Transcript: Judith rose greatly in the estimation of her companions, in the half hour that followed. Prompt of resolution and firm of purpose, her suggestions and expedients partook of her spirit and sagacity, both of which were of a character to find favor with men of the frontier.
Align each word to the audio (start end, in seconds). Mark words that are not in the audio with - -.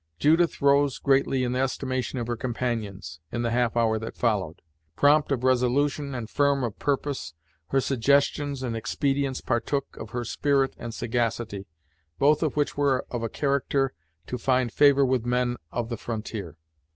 Judith 0.17 0.63
rose 0.63 0.97
greatly 0.97 1.43
in 1.43 1.51
the 1.51 1.59
estimation 1.59 2.17
of 2.17 2.25
her 2.25 2.35
companions, 2.35 3.19
in 3.31 3.43
the 3.43 3.51
half 3.51 3.77
hour 3.77 3.99
that 3.99 4.15
followed. 4.17 4.63
Prompt 4.95 5.31
of 5.31 5.43
resolution 5.43 6.15
and 6.15 6.27
firm 6.27 6.63
of 6.63 6.79
purpose, 6.79 7.35
her 7.67 7.79
suggestions 7.79 8.63
and 8.63 8.75
expedients 8.75 9.41
partook 9.41 9.95
of 9.97 10.09
her 10.09 10.25
spirit 10.25 10.73
and 10.79 10.91
sagacity, 10.95 11.67
both 12.17 12.41
of 12.41 12.55
which 12.55 12.75
were 12.75 13.05
of 13.11 13.21
a 13.21 13.29
character 13.29 13.93
to 14.25 14.39
find 14.39 14.73
favor 14.73 15.05
with 15.05 15.23
men 15.23 15.55
of 15.71 15.89
the 15.89 15.97
frontier. 15.97 16.57